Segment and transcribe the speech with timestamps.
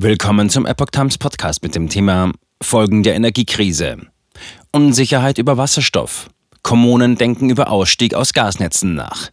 [0.00, 2.30] Willkommen zum Epoch Times Podcast mit dem Thema
[2.62, 3.96] Folgen der Energiekrise.
[4.70, 6.30] Unsicherheit über Wasserstoff.
[6.62, 9.30] Kommunen denken über Ausstieg aus Gasnetzen nach.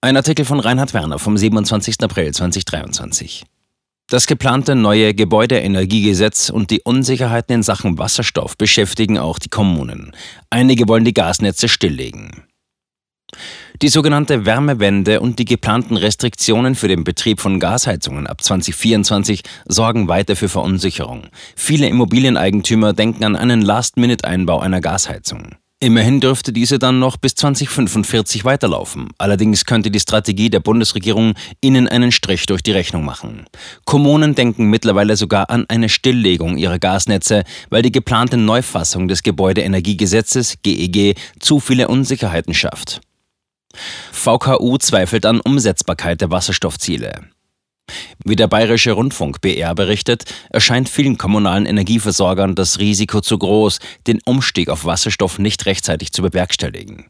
[0.00, 2.02] Ein Artikel von Reinhard Werner vom 27.
[2.02, 3.44] April 2023.
[4.08, 10.10] Das geplante neue Gebäudeenergiegesetz und die Unsicherheiten in Sachen Wasserstoff beschäftigen auch die Kommunen.
[10.50, 12.42] Einige wollen die Gasnetze stilllegen.
[13.82, 20.08] Die sogenannte Wärmewende und die geplanten Restriktionen für den Betrieb von Gasheizungen ab 2024 sorgen
[20.08, 21.28] weiter für Verunsicherung.
[21.56, 25.56] Viele Immobilieneigentümer denken an einen Last-Minute-Einbau einer Gasheizung.
[25.84, 29.08] Immerhin dürfte diese dann noch bis 2045 weiterlaufen.
[29.18, 33.44] Allerdings könnte die Strategie der Bundesregierung ihnen einen Strich durch die Rechnung machen.
[33.84, 40.54] Kommunen denken mittlerweile sogar an eine Stilllegung ihrer Gasnetze, weil die geplante Neufassung des Gebäudeenergiegesetzes
[40.62, 43.02] GEG zu viele Unsicherheiten schafft.
[44.12, 47.28] VKU zweifelt an Umsetzbarkeit der Wasserstoffziele.
[48.24, 54.20] Wie der Bayerische Rundfunk BR berichtet, erscheint vielen kommunalen Energieversorgern das Risiko zu groß, den
[54.24, 57.06] Umstieg auf Wasserstoff nicht rechtzeitig zu bewerkstelligen.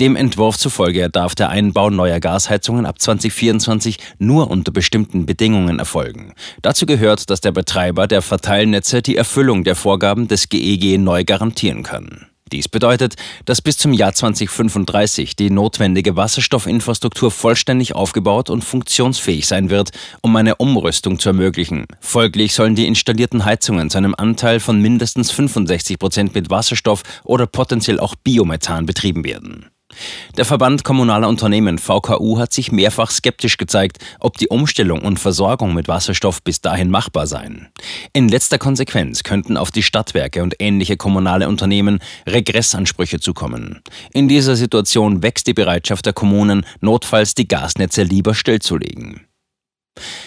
[0.00, 6.34] Dem Entwurf zufolge darf der Einbau neuer Gasheizungen ab 2024 nur unter bestimmten Bedingungen erfolgen.
[6.62, 11.24] Dazu gehört, dass der Betreiber der Verteilnetze die Erfüllung der Vorgaben des GEG e neu
[11.24, 12.29] garantieren kann.
[12.52, 19.70] Dies bedeutet, dass bis zum Jahr 2035 die notwendige Wasserstoffinfrastruktur vollständig aufgebaut und funktionsfähig sein
[19.70, 21.86] wird, um eine Umrüstung zu ermöglichen.
[22.00, 27.46] Folglich sollen die installierten Heizungen zu einem Anteil von mindestens 65 Prozent mit Wasserstoff oder
[27.46, 29.66] potenziell auch Biomethan betrieben werden.
[30.36, 35.74] Der Verband kommunaler Unternehmen VKU hat sich mehrfach skeptisch gezeigt, ob die Umstellung und Versorgung
[35.74, 37.68] mit Wasserstoff bis dahin machbar seien.
[38.12, 43.82] In letzter Konsequenz könnten auf die Stadtwerke und ähnliche kommunale Unternehmen Regressansprüche zukommen.
[44.12, 49.26] In dieser Situation wächst die Bereitschaft der Kommunen, notfalls die Gasnetze lieber stillzulegen.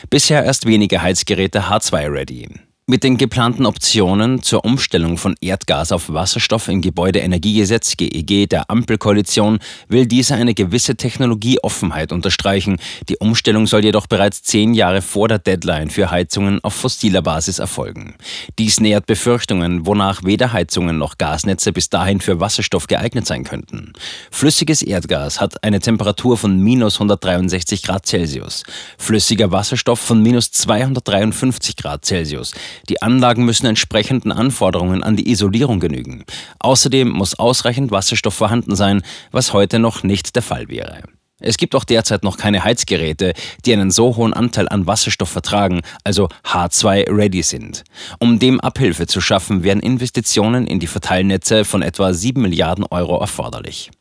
[0.09, 2.49] Bisher erst wenige Heizgeräte H2-ready.
[2.85, 8.69] Mit den geplanten Optionen zur Umstellung von Erdgas auf Wasserstoff im Gebäudeenergiegesetz GEG e der
[8.69, 12.75] Ampelkoalition will diese eine gewisse Technologieoffenheit unterstreichen.
[13.07, 17.59] Die Umstellung soll jedoch bereits zehn Jahre vor der Deadline für Heizungen auf fossiler Basis
[17.59, 18.15] erfolgen.
[18.59, 23.93] Dies nähert Befürchtungen, wonach weder Heizungen noch Gasnetze bis dahin für Wasserstoff geeignet sein könnten.
[24.29, 28.63] Flüssiges Erdgas hat eine Temperatur von minus 163 Grad Celsius,
[28.97, 32.51] flüssiger Wasserstoff von minus 253 Grad Celsius.
[32.89, 36.23] Die Anlagen müssen entsprechenden Anforderungen an die Isolierung genügen.
[36.59, 39.01] Außerdem muss ausreichend Wasserstoff vorhanden sein,
[39.31, 41.03] was heute noch nicht der Fall wäre.
[41.39, 43.33] Es gibt auch derzeit noch keine Heizgeräte,
[43.65, 47.83] die einen so hohen Anteil an Wasserstoff vertragen, also H2-ready sind.
[48.19, 53.19] Um dem Abhilfe zu schaffen, werden Investitionen in die Verteilnetze von etwa 7 Milliarden Euro
[53.19, 53.91] erforderlich.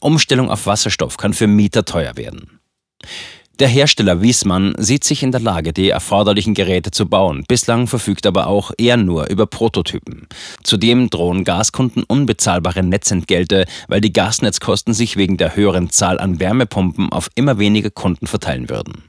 [0.00, 2.60] Umstellung auf Wasserstoff kann für Mieter teuer werden.
[3.58, 7.42] Der Hersteller Wiesmann sieht sich in der Lage, die erforderlichen Geräte zu bauen.
[7.48, 10.26] Bislang verfügt aber auch er nur über Prototypen.
[10.62, 17.10] Zudem drohen Gaskunden unbezahlbare Netzentgelte, weil die Gasnetzkosten sich wegen der höheren Zahl an Wärmepumpen
[17.10, 19.04] auf immer weniger Kunden verteilen würden.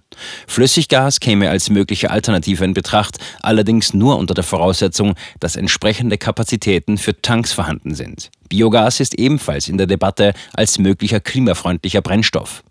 [0.48, 6.98] Flüssiggas käme als mögliche Alternative in Betracht, allerdings nur unter der Voraussetzung, dass entsprechende Kapazitäten
[6.98, 8.32] für Tanks vorhanden sind.
[8.50, 12.64] Biogas ist ebenfalls in der Debatte als möglicher klimafreundlicher Brennstoff.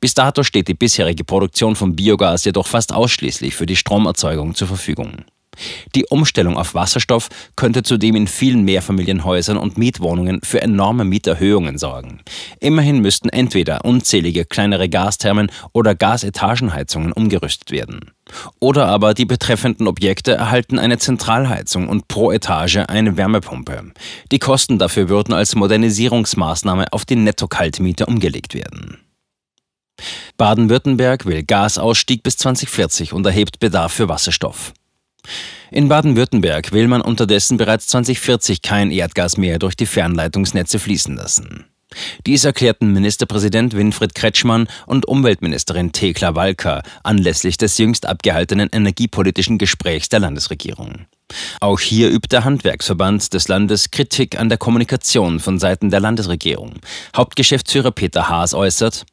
[0.00, 4.68] Bis dato steht die bisherige Produktion von Biogas jedoch fast ausschließlich für die Stromerzeugung zur
[4.68, 5.24] Verfügung.
[5.94, 12.20] Die Umstellung auf Wasserstoff könnte zudem in vielen Mehrfamilienhäusern und Mietwohnungen für enorme Mieterhöhungen sorgen.
[12.60, 18.12] Immerhin müssten entweder unzählige kleinere Gasthermen oder Gasetagenheizungen umgerüstet werden.
[18.60, 23.92] Oder aber die betreffenden Objekte erhalten eine Zentralheizung und pro Etage eine Wärmepumpe.
[24.30, 28.98] Die Kosten dafür würden als Modernisierungsmaßnahme auf die Netto-Kaltmiete umgelegt werden.
[30.36, 34.72] Baden-Württemberg will Gasausstieg bis 2040 und erhebt Bedarf für Wasserstoff.
[35.70, 41.71] In Baden-Württemberg will man unterdessen bereits 2040 kein Erdgas mehr durch die Fernleitungsnetze fließen lassen.
[42.26, 50.08] Dies erklärten Ministerpräsident Winfried Kretschmann und Umweltministerin Thekla Walker anlässlich des jüngst abgehaltenen energiepolitischen Gesprächs
[50.08, 51.06] der Landesregierung.
[51.60, 56.74] Auch hier übt der Handwerksverband des Landes Kritik an der Kommunikation von Seiten der Landesregierung.
[57.16, 59.04] Hauptgeschäftsführer Peter Haas äußert,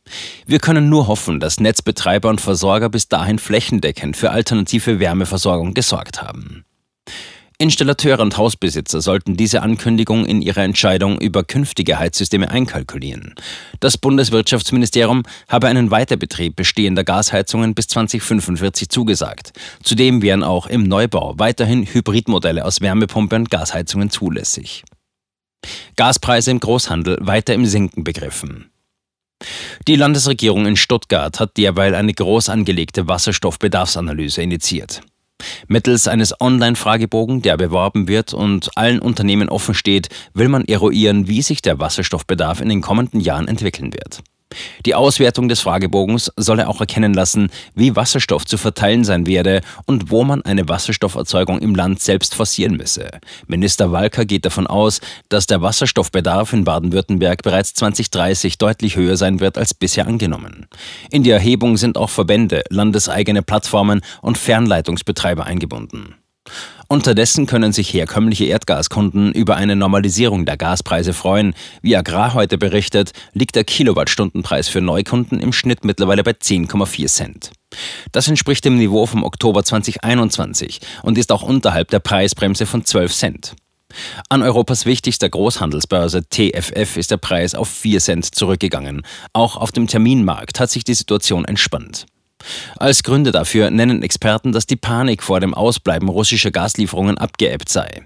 [0.45, 6.21] wir können nur hoffen, dass Netzbetreiber und Versorger bis dahin flächendeckend für alternative Wärmeversorgung gesorgt
[6.21, 6.65] haben.
[7.61, 13.35] Installateure und Hausbesitzer sollten diese Ankündigung in ihrer Entscheidung über künftige Heizsysteme einkalkulieren.
[13.81, 19.51] Das Bundeswirtschaftsministerium habe einen Weiterbetrieb bestehender Gasheizungen bis 2045 zugesagt.
[19.83, 24.85] Zudem wären auch im Neubau weiterhin Hybridmodelle aus Wärmepumpe und Gasheizungen zulässig.
[25.97, 28.71] Gaspreise im Großhandel weiter im Sinken begriffen.
[29.85, 35.01] Die Landesregierung in Stuttgart hat derweil eine groß angelegte Wasserstoffbedarfsanalyse initiiert.
[35.67, 41.41] Mittels eines Online-Fragebogen, der beworben wird und allen Unternehmen offen steht, will man eruieren, wie
[41.41, 44.21] sich der Wasserstoffbedarf in den kommenden Jahren entwickeln wird.
[44.85, 50.09] Die Auswertung des Fragebogens solle auch erkennen lassen, wie Wasserstoff zu verteilen sein werde und
[50.09, 53.09] wo man eine Wasserstofferzeugung im Land selbst forcieren müsse.
[53.47, 59.39] Minister Walker geht davon aus, dass der Wasserstoffbedarf in Baden-Württemberg bereits 2030 deutlich höher sein
[59.39, 60.67] wird als bisher angenommen.
[61.11, 66.15] In die Erhebung sind auch Verbände, landeseigene Plattformen und Fernleitungsbetreiber eingebunden.
[66.87, 71.53] Unterdessen können sich herkömmliche Erdgaskunden über eine Normalisierung der Gaspreise freuen.
[71.81, 77.51] Wie Agrar heute berichtet, liegt der Kilowattstundenpreis für Neukunden im Schnitt mittlerweile bei 10,4 Cent.
[78.11, 83.13] Das entspricht dem Niveau vom Oktober 2021 und ist auch unterhalb der Preisbremse von 12
[83.13, 83.55] Cent.
[84.29, 89.03] An Europas wichtigster Großhandelsbörse TFF ist der Preis auf 4 Cent zurückgegangen.
[89.33, 92.05] Auch auf dem Terminmarkt hat sich die Situation entspannt.
[92.77, 98.03] Als Gründe dafür nennen Experten, dass die Panik vor dem Ausbleiben russischer Gaslieferungen abgeebbt sei.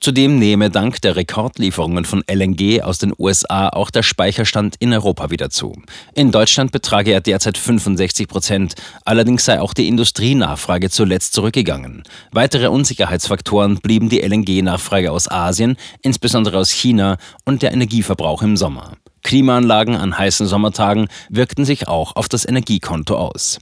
[0.00, 5.30] Zudem nehme dank der Rekordlieferungen von LNG aus den USA auch der Speicherstand in Europa
[5.30, 5.72] wieder zu.
[6.14, 8.74] In Deutschland betrage er derzeit 65 Prozent,
[9.04, 12.02] allerdings sei auch die Industrienachfrage zuletzt zurückgegangen.
[12.32, 18.92] Weitere Unsicherheitsfaktoren blieben die LNG-Nachfrage aus Asien, insbesondere aus China und der Energieverbrauch im Sommer.
[19.22, 23.58] Klimaanlagen an heißen Sommertagen wirkten sich auch auf das Energiekonto aus.